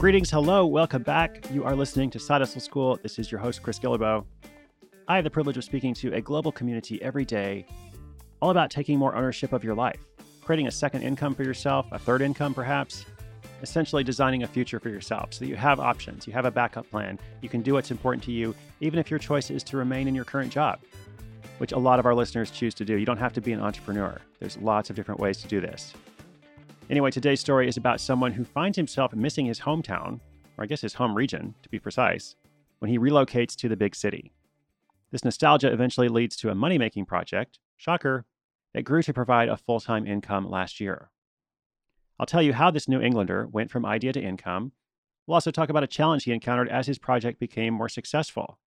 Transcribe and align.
Greetings, 0.00 0.30
hello, 0.30 0.64
welcome 0.64 1.02
back. 1.02 1.44
You 1.50 1.62
are 1.62 1.76
listening 1.76 2.08
to 2.12 2.18
Side 2.18 2.40
Hustle 2.40 2.62
School. 2.62 2.98
This 3.02 3.18
is 3.18 3.30
your 3.30 3.38
host, 3.38 3.62
Chris 3.62 3.78
Guillebeau. 3.78 4.24
I 5.06 5.16
have 5.16 5.24
the 5.24 5.30
privilege 5.30 5.58
of 5.58 5.64
speaking 5.64 5.92
to 5.92 6.14
a 6.14 6.22
global 6.22 6.50
community 6.50 7.02
every 7.02 7.26
day, 7.26 7.66
all 8.40 8.48
about 8.48 8.70
taking 8.70 8.98
more 8.98 9.14
ownership 9.14 9.52
of 9.52 9.62
your 9.62 9.74
life, 9.74 10.00
creating 10.40 10.68
a 10.68 10.70
second 10.70 11.02
income 11.02 11.34
for 11.34 11.42
yourself, 11.42 11.86
a 11.92 11.98
third 11.98 12.22
income 12.22 12.54
perhaps, 12.54 13.04
essentially 13.60 14.02
designing 14.02 14.42
a 14.42 14.46
future 14.46 14.80
for 14.80 14.88
yourself 14.88 15.34
so 15.34 15.40
that 15.40 15.48
you 15.48 15.56
have 15.56 15.78
options, 15.78 16.26
you 16.26 16.32
have 16.32 16.46
a 16.46 16.50
backup 16.50 16.88
plan, 16.90 17.18
you 17.42 17.50
can 17.50 17.60
do 17.60 17.74
what's 17.74 17.90
important 17.90 18.24
to 18.24 18.32
you, 18.32 18.54
even 18.80 18.98
if 18.98 19.10
your 19.10 19.18
choice 19.18 19.50
is 19.50 19.62
to 19.64 19.76
remain 19.76 20.08
in 20.08 20.14
your 20.14 20.24
current 20.24 20.50
job, 20.50 20.80
which 21.58 21.72
a 21.72 21.78
lot 21.78 21.98
of 21.98 22.06
our 22.06 22.14
listeners 22.14 22.50
choose 22.50 22.72
to 22.72 22.86
do. 22.86 22.96
You 22.96 23.04
don't 23.04 23.18
have 23.18 23.34
to 23.34 23.42
be 23.42 23.52
an 23.52 23.60
entrepreneur, 23.60 24.18
there's 24.38 24.56
lots 24.56 24.88
of 24.88 24.96
different 24.96 25.20
ways 25.20 25.42
to 25.42 25.46
do 25.46 25.60
this. 25.60 25.92
Anyway, 26.90 27.08
today's 27.08 27.38
story 27.38 27.68
is 27.68 27.76
about 27.76 28.00
someone 28.00 28.32
who 28.32 28.42
finds 28.42 28.76
himself 28.76 29.14
missing 29.14 29.46
his 29.46 29.60
hometown, 29.60 30.18
or 30.58 30.64
I 30.64 30.66
guess 30.66 30.80
his 30.80 30.94
home 30.94 31.14
region, 31.14 31.54
to 31.62 31.68
be 31.68 31.78
precise, 31.78 32.34
when 32.80 32.90
he 32.90 32.98
relocates 32.98 33.54
to 33.58 33.68
the 33.68 33.76
big 33.76 33.94
city. 33.94 34.32
This 35.12 35.24
nostalgia 35.24 35.72
eventually 35.72 36.08
leads 36.08 36.34
to 36.38 36.50
a 36.50 36.54
money 36.56 36.78
making 36.78 37.06
project, 37.06 37.60
shocker, 37.76 38.24
that 38.74 38.82
grew 38.82 39.02
to 39.02 39.14
provide 39.14 39.48
a 39.48 39.56
full 39.56 39.78
time 39.78 40.04
income 40.04 40.50
last 40.50 40.80
year. 40.80 41.10
I'll 42.18 42.26
tell 42.26 42.42
you 42.42 42.54
how 42.54 42.72
this 42.72 42.88
New 42.88 43.00
Englander 43.00 43.46
went 43.46 43.70
from 43.70 43.86
idea 43.86 44.12
to 44.12 44.20
income. 44.20 44.72
We'll 45.28 45.34
also 45.34 45.52
talk 45.52 45.68
about 45.68 45.84
a 45.84 45.88
challenge 45.88 46.24
he 46.24 46.32
encountered 46.32 46.68
as 46.68 46.88
his 46.88 46.98
project 46.98 47.38
became 47.38 47.72
more 47.72 47.88
successful. 47.88 48.58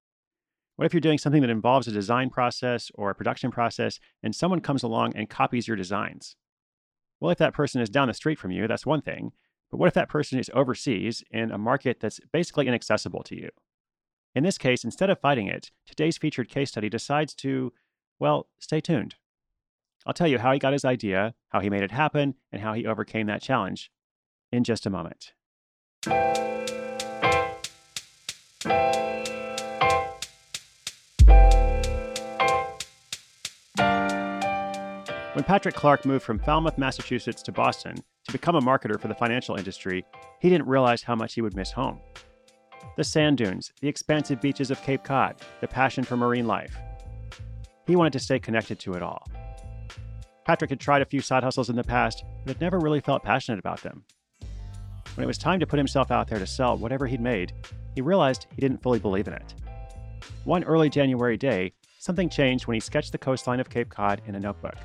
What 0.78 0.86
if 0.86 0.94
you're 0.94 1.02
doing 1.02 1.18
something 1.18 1.42
that 1.42 1.50
involves 1.50 1.90
a 1.90 1.92
design 1.92 2.30
process 2.30 2.90
or 2.96 3.10
a 3.10 3.16
production 3.16 3.52
process 3.52 4.00
and 4.24 4.34
someone 4.34 4.62
comes 4.62 4.82
along 4.82 5.14
and 5.18 5.30
copies 5.30 5.68
your 5.68 5.76
designs? 5.76 6.38
Well, 7.24 7.32
if 7.32 7.38
that 7.38 7.54
person 7.54 7.80
is 7.80 7.90
down 7.90 8.10
the 8.10 8.14
street 8.14 8.38
from 8.38 8.52
you, 8.52 8.68
that's 8.68 8.86
one 8.86 9.02
thing. 9.02 9.32
But 9.72 9.78
what 9.78 9.88
if 9.88 9.94
that 9.94 10.10
person 10.10 10.40
is 10.40 10.52
overseas 10.54 11.24
in 11.32 11.52
a 11.52 11.58
market 11.58 12.02
that's 12.02 12.20
basically 12.34 12.68
inaccessible 12.68 13.24
to 13.24 13.36
you? 13.38 13.50
In 14.36 14.44
this 14.44 14.58
case, 14.58 14.84
instead 14.84 15.10
of 15.10 15.22
fighting 15.22 15.48
it, 15.48 15.72
today's 15.88 16.18
featured 16.18 16.50
case 16.50 16.72
study 16.72 16.90
decides 16.90 17.34
to, 17.36 17.72
well, 18.20 18.50
stay 18.60 18.82
tuned. 18.82 19.16
I'll 20.06 20.14
tell 20.14 20.28
you 20.28 20.38
how 20.38 20.52
he 20.52 20.60
got 20.60 20.74
his 20.74 20.84
idea, 20.84 21.34
how 21.48 21.62
he 21.62 21.70
made 21.70 21.84
it 21.84 21.92
happen, 21.92 22.36
and 22.52 22.62
how 22.62 22.74
he 22.74 22.86
overcame 22.86 23.28
that 23.28 23.42
challenge 23.42 23.90
in 24.52 24.66
just 24.66 24.86
a 24.86 24.90
moment. 24.90 25.32
When 35.34 35.44
Patrick 35.44 35.74
Clark 35.74 36.06
moved 36.06 36.24
from 36.24 36.38
Falmouth, 36.38 36.78
Massachusetts 36.78 37.42
to 37.42 37.52
Boston 37.52 37.96
to 37.96 38.32
become 38.32 38.56
a 38.56 38.62
marketer 38.62 39.02
for 39.02 39.08
the 39.08 39.16
financial 39.16 39.56
industry, 39.56 40.06
he 40.40 40.48
didn't 40.48 40.68
realize 40.68 41.02
how 41.02 41.16
much 41.16 41.34
he 41.34 41.42
would 41.42 41.56
miss 41.56 41.72
home. 41.72 42.00
The 42.98 43.04
sand 43.04 43.40
dunes, 43.40 43.74
the 43.82 43.88
expansive 43.88 44.40
beaches 44.40 44.70
of 44.70 44.80
Cape 44.84 45.04
Cod, 45.04 45.38
the 45.60 45.68
passion 45.68 46.04
for 46.04 46.16
marine 46.16 46.46
life. 46.46 46.78
He 47.88 47.96
wanted 47.96 48.14
to 48.14 48.20
stay 48.20 48.38
connected 48.38 48.78
to 48.82 48.94
it 48.94 49.02
all. 49.02 49.26
Patrick 50.46 50.70
had 50.70 50.80
tried 50.80 51.02
a 51.02 51.06
few 51.06 51.22
side 51.22 51.44
hustles 51.44 51.72
in 51.72 51.76
the 51.76 51.84
past, 51.84 52.24
but 52.46 52.58
had 52.58 52.62
never 52.62 52.78
really 52.78 53.02
felt 53.02 53.24
passionate 53.24 53.58
about 53.58 53.82
them. 53.82 54.04
When 55.16 55.24
it 55.24 55.28
was 55.28 55.40
time 55.40 55.60
to 55.62 55.68
put 55.68 55.80
himself 55.80 56.12
out 56.12 56.28
there 56.28 56.38
to 56.38 56.46
sell 56.46 56.78
whatever 56.78 57.08
he'd 57.08 57.20
made, 57.20 57.54
he 57.96 58.02
realized 58.02 58.46
he 58.52 58.62
didn't 58.62 58.84
fully 58.84 59.00
believe 59.00 59.28
in 59.28 59.34
it. 59.34 59.56
One 60.44 60.64
early 60.64 60.92
January 60.92 61.38
day, 61.38 61.74
something 61.98 62.30
changed 62.30 62.68
when 62.68 62.76
he 62.76 62.80
sketched 62.80 63.12
the 63.12 63.18
coastline 63.18 63.60
of 63.60 63.72
Cape 63.72 63.90
Cod 63.90 64.22
in 64.28 64.36
a 64.36 64.40
notebook. 64.40 64.76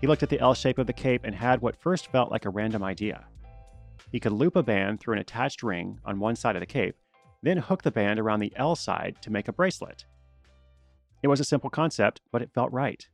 He 0.00 0.06
looked 0.06 0.22
at 0.22 0.28
the 0.28 0.38
L 0.38 0.54
shape 0.54 0.78
of 0.78 0.86
the 0.86 0.92
cape 0.92 1.22
and 1.24 1.34
had 1.34 1.60
what 1.60 1.76
first 1.76 2.06
felt 2.06 2.30
like 2.30 2.44
a 2.44 2.50
random 2.50 2.84
idea. 2.84 3.26
He 4.12 4.20
could 4.20 4.32
loop 4.32 4.54
a 4.54 4.62
band 4.62 5.00
through 5.00 5.14
an 5.14 5.20
attached 5.20 5.62
ring 5.62 5.98
on 6.04 6.20
one 6.20 6.36
side 6.36 6.56
of 6.56 6.60
the 6.60 6.66
cape, 6.66 6.96
then 7.42 7.58
hook 7.58 7.82
the 7.82 7.90
band 7.90 8.20
around 8.20 8.40
the 8.40 8.52
L 8.56 8.76
side 8.76 9.16
to 9.22 9.30
make 9.30 9.48
a 9.48 9.52
bracelet. 9.52 10.06
It 11.22 11.28
was 11.28 11.40
a 11.40 11.44
simple 11.44 11.68
concept, 11.68 12.20
but 12.30 12.42
it 12.42 12.52
felt 12.54 12.72
right. 12.72 13.08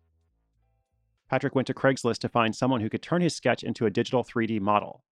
Patrick 1.31 1.55
went 1.55 1.67
to 1.67 1.75
Craigslist 1.75 2.19
to 2.19 2.29
find 2.29 2.55
someone 2.55 2.83
who 2.83 2.91
could 2.91 3.03
turn 3.03 3.23
his 3.23 3.35
sketch 3.35 3.63
into 3.63 3.87
a 3.87 3.91
digital 3.91 4.23
3D 4.23 4.61
model. 4.61 5.05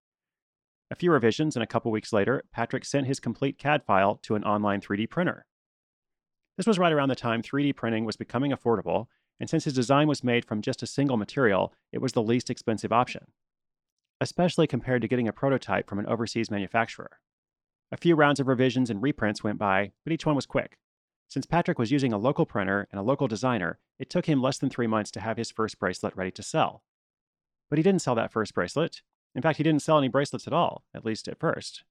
A 0.91 0.95
few 0.95 1.11
revisions 1.11 1.57
and 1.57 1.63
a 1.63 1.67
couple 1.67 1.91
weeks 1.91 2.13
later, 2.13 2.45
Patrick 2.53 2.85
sent 2.85 3.07
his 3.07 3.19
complete 3.19 3.57
CAD 3.57 3.83
file 3.83 4.17
to 4.23 4.35
an 4.35 4.45
online 4.45 4.83
3D 4.83 5.09
printer. 5.09 5.47
This 6.59 6.67
was 6.67 6.79
right 6.79 6.93
around 6.93 7.09
the 7.09 7.17
time 7.17 7.43
3D 7.43 7.75
printing 7.75 8.05
was 8.05 8.17
becoming 8.17 8.53
affordable 8.53 9.07
and 9.43 9.51
since 9.51 9.65
his 9.65 9.75
design 9.75 10.07
was 10.07 10.23
made 10.23 10.45
from 10.45 10.63
just 10.63 10.85
a 10.85 10.87
single 10.87 11.17
material, 11.17 11.75
it 11.91 12.01
was 12.01 12.13
the 12.13 12.23
least 12.23 12.49
expensive 12.49 12.93
option, 12.93 13.27
especially 14.21 14.69
compared 14.69 15.03
to 15.03 15.09
getting 15.09 15.27
a 15.27 15.33
prototype 15.33 15.89
from 15.89 15.99
an 15.99 16.07
overseas 16.07 16.49
manufacturer. 16.49 17.19
A 17.91 17.97
few 17.97 18.15
rounds 18.15 18.39
of 18.39 18.47
revisions 18.47 18.89
and 18.89 19.03
reprints 19.03 19.43
went 19.43 19.59
by, 19.59 19.91
but 20.05 20.13
each 20.13 20.25
one 20.25 20.37
was 20.37 20.47
quick. 20.47 20.79
Since 21.27 21.47
Patrick 21.47 21.77
was 21.77 21.91
using 21.91 22.13
a 22.13 22.19
local 22.19 22.47
printer 22.47 22.87
and 22.93 23.01
a 23.01 23.03
local 23.03 23.27
designer, 23.27 23.81
it 23.99 24.09
took 24.09 24.27
him 24.27 24.41
less 24.41 24.59
than 24.59 24.71
three 24.71 24.87
months 24.87 25.11
to 25.11 25.21
have 25.21 25.39
his 25.39 25.51
first 25.51 25.77
bracelet 25.81 26.15
ready 26.15 26.31
to 26.31 26.43
sell. 26.45 26.85
But 27.69 27.81
he 27.81 27.83
didn't 27.83 28.03
sell 28.03 28.15
that 28.15 28.31
first 28.31 28.55
bracelet. 28.55 29.03
In 29.35 29.43
fact, 29.43 29.57
he 29.57 29.65
didn't 29.65 29.83
sell 29.83 29.99
any 29.99 30.07
bracelets 30.07 30.47
at 30.47 30.53
all, 30.53 30.85
at 30.95 31.05
least 31.05 31.27
at 31.27 31.41
first. 31.41 31.83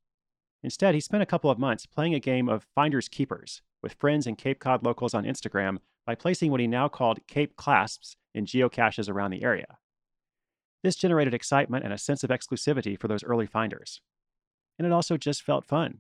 Instead, 0.64 0.96
he 0.96 1.02
spent 1.02 1.22
a 1.22 1.26
couple 1.26 1.52
of 1.52 1.60
months 1.60 1.86
playing 1.86 2.14
a 2.16 2.20
game 2.22 2.48
of 2.48 2.66
Finders 2.74 3.10
Keepers 3.10 3.62
with 3.84 3.96
friends 3.96 4.26
and 4.26 4.38
Cape 4.38 4.60
Cod 4.60 4.84
locals 4.84 5.14
on 5.14 5.26
Instagram 5.26 5.80
by 6.06 6.16
placing 6.16 6.52
what 6.52 6.60
he 6.60 6.68
now 6.68 6.88
called 6.88 7.26
Cape 7.28 7.56
clasps 7.56 8.16
in 8.34 8.46
geocaches 8.46 9.10
around 9.10 9.32
the 9.32 9.44
area. 9.44 9.78
This 10.84 10.96
generated 10.96 11.34
excitement 11.34 11.84
and 11.84 11.94
a 11.94 11.98
sense 11.98 12.24
of 12.24 12.30
exclusivity 12.30 13.00
for 13.00 13.08
those 13.08 13.24
early 13.24 13.46
finders. 13.46 14.02
And 14.80 14.86
it 14.86 14.92
also 14.92 15.18
just 15.18 15.44
felt 15.44 15.68
fun. 15.68 16.00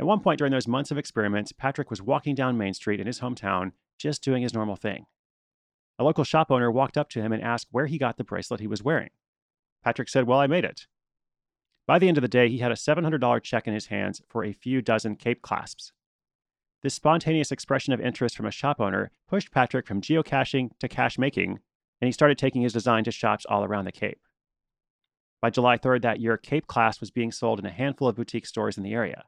At 0.00 0.06
one 0.06 0.20
point 0.20 0.38
during 0.38 0.52
those 0.52 0.68
months 0.68 0.90
of 0.90 0.98
experiments, 0.98 1.52
Patrick 1.52 1.90
was 1.90 2.02
walking 2.02 2.34
down 2.34 2.58
Main 2.58 2.74
Street 2.74 3.00
in 3.00 3.06
his 3.06 3.20
hometown, 3.20 3.72
just 3.98 4.22
doing 4.22 4.42
his 4.42 4.54
normal 4.54 4.76
thing. 4.76 5.06
A 5.98 6.04
local 6.04 6.24
shop 6.24 6.50
owner 6.50 6.70
walked 6.70 6.96
up 6.96 7.08
to 7.10 7.20
him 7.20 7.32
and 7.32 7.42
asked 7.42 7.68
where 7.70 7.86
he 7.86 7.98
got 7.98 8.16
the 8.16 8.24
bracelet 8.24 8.60
he 8.60 8.68
was 8.68 8.82
wearing. 8.82 9.10
Patrick 9.84 10.08
said, 10.08 10.26
Well, 10.26 10.38
I 10.38 10.46
made 10.46 10.64
it. 10.64 10.86
By 11.86 11.98
the 11.98 12.06
end 12.06 12.18
of 12.18 12.22
the 12.22 12.28
day, 12.28 12.48
he 12.48 12.58
had 12.58 12.70
a 12.70 12.76
$700 12.76 13.42
check 13.42 13.66
in 13.66 13.74
his 13.74 13.86
hands 13.86 14.22
for 14.28 14.44
a 14.44 14.52
few 14.52 14.82
dozen 14.82 15.16
Cape 15.16 15.42
clasps. 15.42 15.92
This 16.82 16.94
spontaneous 16.94 17.50
expression 17.50 17.92
of 17.92 18.00
interest 18.00 18.36
from 18.36 18.46
a 18.46 18.52
shop 18.52 18.80
owner 18.80 19.10
pushed 19.28 19.50
Patrick 19.50 19.86
from 19.86 20.00
geocaching 20.00 20.70
to 20.78 20.88
cache 20.88 21.18
making, 21.18 21.58
and 22.00 22.06
he 22.06 22.12
started 22.12 22.38
taking 22.38 22.62
his 22.62 22.72
design 22.72 23.02
to 23.04 23.10
shops 23.10 23.44
all 23.48 23.64
around 23.64 23.84
the 23.84 23.92
Cape. 23.92 24.20
By 25.42 25.50
July 25.50 25.76
3rd 25.76 26.02
that 26.02 26.20
year, 26.20 26.36
Cape 26.36 26.66
Clasp 26.66 27.00
was 27.00 27.10
being 27.10 27.32
sold 27.32 27.58
in 27.58 27.66
a 27.66 27.70
handful 27.70 28.08
of 28.08 28.16
boutique 28.16 28.46
stores 28.46 28.76
in 28.76 28.84
the 28.84 28.92
area. 28.92 29.24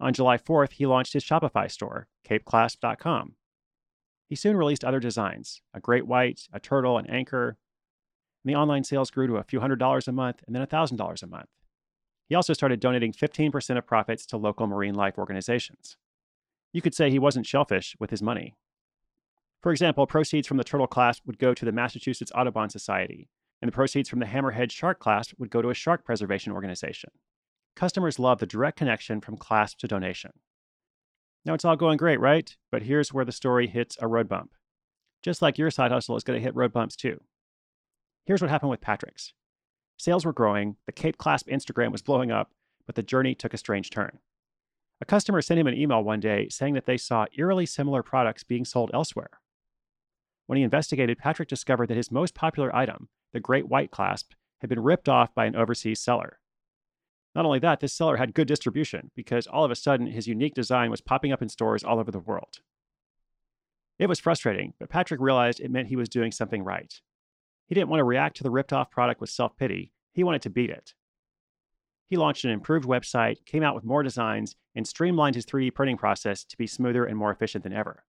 On 0.00 0.12
July 0.12 0.36
4th, 0.36 0.72
he 0.72 0.86
launched 0.86 1.12
his 1.12 1.24
Shopify 1.24 1.70
store, 1.70 2.08
capeclasp.com. 2.28 3.34
He 4.28 4.34
soon 4.34 4.56
released 4.56 4.84
other 4.84 5.00
designs 5.00 5.60
a 5.72 5.80
great 5.80 6.06
white, 6.06 6.48
a 6.52 6.58
turtle, 6.58 6.98
an 6.98 7.06
anchor. 7.06 7.56
And 8.44 8.52
the 8.52 8.56
online 8.58 8.82
sales 8.84 9.10
grew 9.10 9.26
to 9.28 9.36
a 9.36 9.44
few 9.44 9.60
hundred 9.60 9.78
dollars 9.78 10.08
a 10.08 10.12
month 10.12 10.42
and 10.46 10.54
then 10.54 10.62
a 10.62 10.66
$1,000 10.66 11.22
a 11.22 11.26
month. 11.26 11.48
He 12.28 12.34
also 12.34 12.52
started 12.52 12.80
donating 12.80 13.12
15% 13.12 13.78
of 13.78 13.86
profits 13.86 14.26
to 14.26 14.36
local 14.36 14.66
marine 14.66 14.94
life 14.94 15.18
organizations. 15.18 15.96
You 16.74 16.82
could 16.82 16.94
say 16.94 17.08
he 17.08 17.20
wasn't 17.20 17.46
shellfish 17.46 17.94
with 18.00 18.10
his 18.10 18.20
money. 18.20 18.56
For 19.62 19.70
example, 19.70 20.08
proceeds 20.08 20.48
from 20.48 20.56
the 20.56 20.64
turtle 20.64 20.88
clasp 20.88 21.22
would 21.24 21.38
go 21.38 21.54
to 21.54 21.64
the 21.64 21.70
Massachusetts 21.70 22.32
Audubon 22.34 22.68
Society, 22.68 23.28
and 23.62 23.68
the 23.68 23.72
proceeds 23.72 24.08
from 24.08 24.18
the 24.18 24.26
hammerhead 24.26 24.72
shark 24.72 24.98
clasp 24.98 25.34
would 25.38 25.50
go 25.50 25.62
to 25.62 25.70
a 25.70 25.74
shark 25.74 26.04
preservation 26.04 26.52
organization. 26.52 27.10
Customers 27.76 28.18
love 28.18 28.40
the 28.40 28.46
direct 28.46 28.76
connection 28.76 29.20
from 29.20 29.36
clasp 29.36 29.78
to 29.78 29.86
donation. 29.86 30.32
Now 31.44 31.54
it's 31.54 31.64
all 31.64 31.76
going 31.76 31.96
great, 31.96 32.18
right? 32.18 32.54
But 32.72 32.82
here's 32.82 33.12
where 33.12 33.24
the 33.24 33.30
story 33.30 33.68
hits 33.68 33.96
a 34.00 34.08
road 34.08 34.28
bump. 34.28 34.50
Just 35.22 35.42
like 35.42 35.58
your 35.58 35.70
side 35.70 35.92
hustle 35.92 36.16
is 36.16 36.24
going 36.24 36.40
to 36.40 36.44
hit 36.44 36.56
road 36.56 36.72
bumps 36.72 36.96
too. 36.96 37.20
Here's 38.26 38.42
what 38.42 38.50
happened 38.50 38.70
with 38.70 38.80
Patrick's. 38.80 39.32
Sales 39.96 40.24
were 40.24 40.32
growing, 40.32 40.74
the 40.86 40.92
Cape 40.92 41.18
Clasp 41.18 41.46
Instagram 41.46 41.92
was 41.92 42.02
blowing 42.02 42.32
up, 42.32 42.50
but 42.84 42.96
the 42.96 43.02
journey 43.02 43.36
took 43.36 43.54
a 43.54 43.58
strange 43.58 43.90
turn. 43.90 44.18
A 45.04 45.06
customer 45.06 45.42
sent 45.42 45.60
him 45.60 45.66
an 45.66 45.76
email 45.76 46.02
one 46.02 46.18
day 46.18 46.48
saying 46.48 46.72
that 46.72 46.86
they 46.86 46.96
saw 46.96 47.26
eerily 47.36 47.66
similar 47.66 48.02
products 48.02 48.42
being 48.42 48.64
sold 48.64 48.90
elsewhere. 48.94 49.38
When 50.46 50.56
he 50.56 50.62
investigated, 50.62 51.18
Patrick 51.18 51.46
discovered 51.46 51.88
that 51.88 51.98
his 51.98 52.10
most 52.10 52.34
popular 52.34 52.74
item, 52.74 53.10
the 53.34 53.38
Great 53.38 53.68
White 53.68 53.90
Clasp, 53.90 54.32
had 54.62 54.70
been 54.70 54.80
ripped 54.80 55.06
off 55.06 55.34
by 55.34 55.44
an 55.44 55.56
overseas 55.56 56.00
seller. 56.00 56.38
Not 57.34 57.44
only 57.44 57.58
that, 57.58 57.80
this 57.80 57.92
seller 57.92 58.16
had 58.16 58.32
good 58.32 58.48
distribution 58.48 59.10
because 59.14 59.46
all 59.46 59.62
of 59.62 59.70
a 59.70 59.76
sudden 59.76 60.06
his 60.06 60.26
unique 60.26 60.54
design 60.54 60.90
was 60.90 61.02
popping 61.02 61.32
up 61.32 61.42
in 61.42 61.50
stores 61.50 61.84
all 61.84 62.00
over 62.00 62.10
the 62.10 62.18
world. 62.18 62.60
It 63.98 64.08
was 64.08 64.20
frustrating, 64.20 64.72
but 64.78 64.88
Patrick 64.88 65.20
realized 65.20 65.60
it 65.60 65.70
meant 65.70 65.88
he 65.88 65.96
was 65.96 66.08
doing 66.08 66.32
something 66.32 66.64
right. 66.64 66.98
He 67.66 67.74
didn't 67.74 67.90
want 67.90 68.00
to 68.00 68.04
react 68.04 68.38
to 68.38 68.42
the 68.42 68.50
ripped 68.50 68.72
off 68.72 68.90
product 68.90 69.20
with 69.20 69.28
self 69.28 69.54
pity, 69.58 69.92
he 70.14 70.24
wanted 70.24 70.40
to 70.40 70.50
beat 70.50 70.70
it. 70.70 70.94
He 72.06 72.16
launched 72.16 72.44
an 72.44 72.50
improved 72.50 72.86
website, 72.86 73.44
came 73.46 73.62
out 73.62 73.74
with 73.74 73.84
more 73.84 74.02
designs, 74.02 74.56
and 74.74 74.86
streamlined 74.86 75.36
his 75.36 75.46
3D 75.46 75.74
printing 75.74 75.96
process 75.96 76.44
to 76.44 76.56
be 76.56 76.66
smoother 76.66 77.04
and 77.04 77.16
more 77.16 77.30
efficient 77.30 77.64
than 77.64 77.72
ever. 77.72 78.04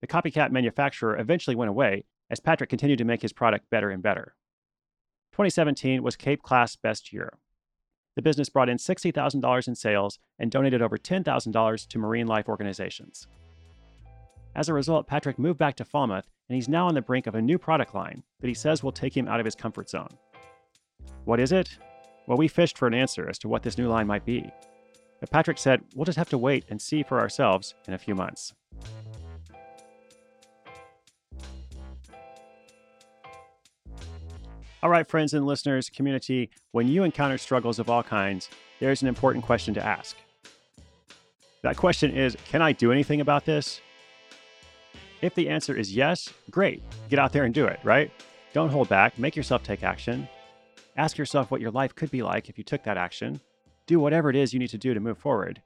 The 0.00 0.06
copycat 0.08 0.50
manufacturer 0.50 1.16
eventually 1.16 1.54
went 1.54 1.70
away 1.70 2.04
as 2.28 2.40
Patrick 2.40 2.70
continued 2.70 2.98
to 2.98 3.04
make 3.04 3.22
his 3.22 3.32
product 3.32 3.70
better 3.70 3.90
and 3.90 4.02
better. 4.02 4.34
2017 5.32 6.02
was 6.02 6.16
Cape 6.16 6.42
Clasp's 6.42 6.76
best 6.76 7.12
year. 7.12 7.38
the 8.14 8.22
business 8.22 8.50
brought 8.50 8.68
in 8.68 8.76
$60,000 8.76 9.68
in 9.68 9.74
sales 9.74 10.18
and 10.38 10.50
donated 10.50 10.82
over 10.82 10.98
$10,000 10.98 11.86
to 11.88 11.98
marine 11.98 12.26
life 12.26 12.46
organizations. 12.46 13.26
As 14.54 14.68
a 14.68 14.74
result, 14.74 15.06
Patrick 15.06 15.38
moved 15.38 15.58
back 15.58 15.76
to 15.76 15.84
Falmouth 15.84 16.28
and 16.48 16.56
he's 16.56 16.68
now 16.68 16.86
on 16.86 16.94
the 16.94 17.00
brink 17.00 17.26
of 17.26 17.34
a 17.34 17.40
new 17.40 17.56
product 17.58 17.94
line 17.94 18.22
that 18.40 18.48
he 18.48 18.54
says 18.54 18.82
will 18.82 18.92
take 18.92 19.16
him 19.16 19.28
out 19.28 19.40
of 19.40 19.46
his 19.46 19.54
comfort 19.54 19.88
zone. 19.88 20.10
What 21.24 21.40
is 21.40 21.52
it? 21.52 21.78
Well, 22.26 22.38
we 22.38 22.48
fished 22.48 22.78
for 22.78 22.86
an 22.86 22.94
answer 22.94 23.28
as 23.28 23.38
to 23.40 23.48
what 23.48 23.62
this 23.62 23.78
new 23.78 23.88
line 23.88 24.06
might 24.06 24.24
be. 24.24 24.50
But 25.20 25.30
Patrick 25.30 25.58
said, 25.58 25.82
we'll 25.94 26.04
just 26.04 26.18
have 26.18 26.30
to 26.30 26.38
wait 26.38 26.64
and 26.68 26.80
see 26.80 27.02
for 27.02 27.20
ourselves 27.20 27.74
in 27.86 27.94
a 27.94 27.98
few 27.98 28.14
months. 28.14 28.54
All 34.82 34.90
right, 34.90 35.06
friends 35.06 35.32
and 35.32 35.46
listeners, 35.46 35.88
community, 35.88 36.50
when 36.72 36.88
you 36.88 37.04
encounter 37.04 37.38
struggles 37.38 37.78
of 37.78 37.88
all 37.88 38.02
kinds, 38.02 38.48
there's 38.80 39.00
an 39.00 39.06
important 39.06 39.44
question 39.44 39.74
to 39.74 39.84
ask. 39.84 40.16
That 41.62 41.76
question 41.76 42.10
is 42.16 42.36
Can 42.46 42.62
I 42.62 42.72
do 42.72 42.90
anything 42.90 43.20
about 43.20 43.44
this? 43.44 43.80
If 45.20 45.36
the 45.36 45.48
answer 45.48 45.76
is 45.76 45.94
yes, 45.94 46.32
great. 46.50 46.82
Get 47.08 47.20
out 47.20 47.32
there 47.32 47.44
and 47.44 47.54
do 47.54 47.66
it, 47.66 47.78
right? 47.84 48.10
Don't 48.52 48.70
hold 48.70 48.88
back. 48.88 49.16
Make 49.20 49.36
yourself 49.36 49.62
take 49.62 49.84
action. 49.84 50.28
Ask 50.96 51.16
yourself 51.16 51.50
what 51.50 51.60
your 51.60 51.70
life 51.70 51.94
could 51.94 52.10
be 52.10 52.22
like 52.22 52.48
if 52.48 52.58
you 52.58 52.64
took 52.64 52.84
that 52.84 52.98
action. 52.98 53.40
Do 53.86 53.98
whatever 53.98 54.28
it 54.28 54.36
is 54.36 54.52
you 54.52 54.58
need 54.58 54.68
to 54.70 54.78
do 54.78 54.92
to 54.92 55.00
move 55.00 55.18
forward. 55.18 55.62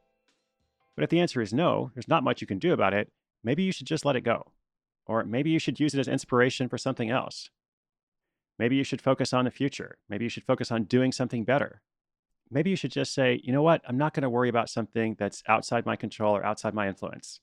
But 0.94 1.02
if 1.02 1.10
the 1.10 1.20
answer 1.20 1.40
is 1.42 1.52
no, 1.52 1.90
there's 1.94 2.08
not 2.08 2.22
much 2.22 2.40
you 2.40 2.46
can 2.46 2.58
do 2.58 2.72
about 2.72 2.94
it, 2.94 3.10
maybe 3.42 3.62
you 3.62 3.72
should 3.72 3.86
just 3.86 4.04
let 4.04 4.16
it 4.16 4.22
go. 4.22 4.52
Or 5.04 5.24
maybe 5.24 5.50
you 5.50 5.58
should 5.58 5.80
use 5.80 5.94
it 5.94 6.00
as 6.00 6.08
inspiration 6.08 6.68
for 6.68 6.78
something 6.78 7.10
else. 7.10 7.50
Maybe 8.58 8.76
you 8.76 8.84
should 8.84 9.02
focus 9.02 9.32
on 9.32 9.44
the 9.44 9.50
future. 9.50 9.98
Maybe 10.08 10.24
you 10.24 10.28
should 10.28 10.44
focus 10.44 10.70
on 10.70 10.84
doing 10.84 11.12
something 11.12 11.44
better. 11.44 11.82
Maybe 12.50 12.70
you 12.70 12.76
should 12.76 12.92
just 12.92 13.12
say, 13.12 13.40
you 13.42 13.52
know 13.52 13.62
what, 13.62 13.82
I'm 13.86 13.98
not 13.98 14.14
going 14.14 14.22
to 14.22 14.30
worry 14.30 14.48
about 14.48 14.70
something 14.70 15.16
that's 15.18 15.42
outside 15.48 15.84
my 15.84 15.96
control 15.96 16.36
or 16.36 16.46
outside 16.46 16.74
my 16.74 16.86
influence, 16.86 17.40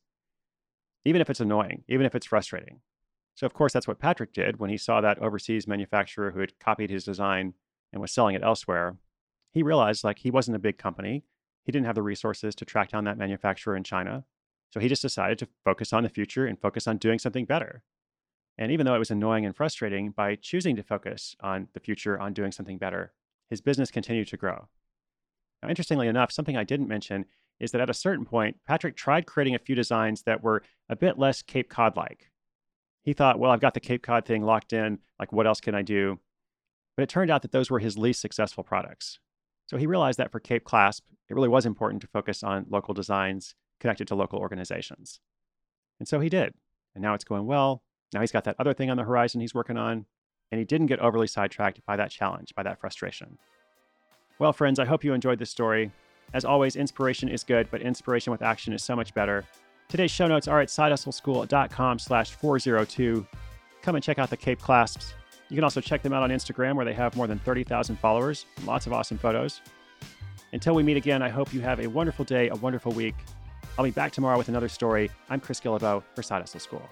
even 1.03 1.21
if 1.21 1.29
it's 1.29 1.41
annoying, 1.41 1.83
even 1.89 2.06
if 2.06 2.15
it's 2.15 2.25
frustrating. 2.25 2.79
So, 3.36 3.45
of 3.45 3.53
course, 3.53 3.74
that's 3.74 3.88
what 3.88 4.00
Patrick 4.00 4.31
did 4.31 4.59
when 4.59 4.69
he 4.69 4.77
saw 4.77 5.01
that 5.01 5.19
overseas 5.19 5.68
manufacturer 5.68 6.31
who 6.31 6.39
had 6.39 6.57
copied 6.59 6.89
his 6.89 7.03
design 7.03 7.53
and 7.94 8.01
was 8.01 8.12
selling 8.12 8.36
it 8.36 8.44
elsewhere. 8.44 8.98
He 9.51 9.63
realized 9.63 10.04
like 10.04 10.19
he 10.19 10.31
wasn't 10.31 10.57
a 10.57 10.60
big 10.60 10.78
company. 10.78 11.24
He 11.63 11.72
didn't 11.72 11.86
have 11.86 11.95
the 11.95 12.01
resources 12.01 12.56
to 12.56 12.66
track 12.66 12.90
down 12.90 13.06
that 13.06 13.18
manufacturer 13.18 13.78
in 13.78 13.84
China. 13.84 14.25
So 14.72 14.80
he 14.80 14.90
just 14.90 15.04
decided 15.04 15.38
to 15.40 15.48
focus 15.63 15.94
on 15.94 16.04
the 16.04 16.10
future 16.10 16.45
and 16.45 16.60
focus 16.60 16.88
on 16.88 16.98
doing 16.98 17.19
something 17.19 17.45
better. 17.45 17.84
And 18.57 18.72
even 18.72 18.86
though 18.86 18.95
it 18.95 19.00
was 19.00 19.12
annoying 19.12 19.45
and 19.45 19.56
frustrating, 19.56 20.12
by 20.12 20.36
choosing 20.36 20.75
to 20.75 20.84
focus 20.84 21.36
on 21.42 21.68
the 21.74 21.80
future, 21.80 22.19
on 22.19 22.34
doing 22.34 22.51
something 22.51 22.78
better, 22.78 23.13
his 23.50 23.62
business 23.62 23.92
continued 23.92 24.28
to 24.30 24.38
grow. 24.38 24.68
Now, 25.62 25.69
interestingly 25.69 26.07
enough, 26.07 26.31
something 26.31 26.57
I 26.57 26.63
didn't 26.63 26.88
mention 26.88 27.25
is 27.60 27.72
that 27.72 27.81
at 27.81 27.89
a 27.89 27.94
certain 27.94 28.25
point, 28.25 28.57
Patrick 28.68 28.96
tried 28.96 29.25
creating 29.25 29.56
a 29.56 29.60
few 29.60 29.75
designs 29.75 30.24
that 30.24 30.44
were 30.44 30.63
a 30.89 30.96
bit 30.96 31.18
less 31.18 31.42
Cape 31.42 31.69
Cod 31.69 31.96
like. 31.96 32.31
He 33.04 33.13
thought, 33.13 33.39
well, 33.39 33.51
I've 33.51 33.62
got 33.62 33.74
the 33.74 33.80
Cape 33.80 34.04
Cod 34.04 34.25
thing 34.25 34.44
locked 34.44 34.74
in. 34.74 35.00
Like, 35.19 35.31
what 35.31 35.48
else 35.48 35.62
can 35.62 35.75
I 35.75 35.81
do? 35.81 36.19
But 36.95 37.04
it 37.04 37.10
turned 37.10 37.31
out 37.31 37.42
that 37.42 37.51
those 37.51 37.72
were 37.72 37.80
his 37.80 37.98
least 37.98 38.22
successful 38.22 38.63
products. 38.63 39.19
So 39.66 39.78
he 39.78 39.88
realized 39.88 40.19
that 40.19 40.31
for 40.31 40.40
Cape 40.40 40.63
Clasp, 40.63 41.06
it 41.30 41.34
really 41.34 41.50
was 41.50 41.66
important 41.66 42.01
to 42.01 42.07
focus 42.07 42.44
on 42.44 42.66
local 42.69 42.94
designs 42.94 43.56
connected 43.80 44.07
to 44.07 44.16
local 44.16 44.40
organizations. 44.40 45.19
And 46.00 46.07
so 46.07 46.19
he 46.19 46.30
did. 46.30 46.54
And 46.95 47.01
now 47.01 47.13
it's 47.13 47.24
going 47.24 47.45
well. 47.45 47.84
Now 48.13 48.22
he's 48.22 48.31
got 48.31 48.44
that 48.44 48.56
other 48.60 48.74
thing 48.74 48.90
on 48.90 48.98
the 48.98 49.04
horizon 49.04 49.42
he's 49.42 49.56
working 49.56 49.78
on, 49.78 50.06
and 50.51 50.60
he 50.60 50.66
didn't 50.66 50.88
get 50.88 51.00
overly 51.00 51.28
sidetracked 51.28 51.84
by 51.86 51.95
that 51.95 52.12
challenge, 52.12 52.54
by 52.56 52.63
that 52.63 52.80
frustration. 52.80 53.38
Well, 54.38 54.54
friends, 54.54 54.80
I 54.80 54.86
hope 54.86 55.04
you 55.04 55.13
enjoyed 55.13 55.39
this 55.39 55.50
story. 55.50 55.92
As 56.34 56.46
always, 56.46 56.75
inspiration 56.75 57.30
is 57.30 57.44
good, 57.44 57.68
but 57.72 57.81
inspiration 57.81 58.31
with 58.31 58.42
action 58.42 58.74
is 58.74 58.84
so 58.84 58.96
much 58.96 59.13
better. 59.13 59.46
Today's 59.89 60.12
show 60.12 60.28
notes 60.28 60.48
are 60.48 60.62
at 60.62 60.69
sidehustleschool.com 60.69 62.00
slash 62.00 62.31
402. 62.31 63.25
Come 63.81 63.96
and 63.96 64.04
check 64.04 64.19
out 64.19 64.30
the 64.30 64.38
Cape 64.38 64.60
Clasps. 64.60 65.13
You 65.53 65.57
can 65.57 65.65
also 65.65 65.81
check 65.81 66.01
them 66.01 66.13
out 66.13 66.23
on 66.23 66.31
Instagram, 66.31 66.75
where 66.75 66.83
they 66.83 66.95
have 66.95 67.15
more 67.15 67.27
than 67.27 67.38
30,000 67.38 68.00
followers. 68.00 68.47
Lots 68.65 68.88
of 68.88 68.94
awesome 68.94 69.19
photos. 69.19 69.61
Until 70.51 70.73
we 70.73 70.81
meet 70.81 70.97
again, 70.97 71.21
I 71.21 71.29
hope 71.29 71.53
you 71.53 71.61
have 71.61 71.79
a 71.79 71.85
wonderful 71.85 72.25
day, 72.25 72.50
a 72.50 72.55
wonderful 72.55 72.91
week. 72.91 73.13
I'll 73.77 73.85
be 73.85 73.91
back 73.91 74.11
tomorrow 74.11 74.35
with 74.35 74.50
another 74.50 74.67
story. 74.67 75.11
I'm 75.29 75.39
Chris 75.39 75.59
Guillebeau 75.59 76.01
for 76.15 76.23
Side 76.23 76.41
Hustle 76.41 76.59
School. 76.59 76.89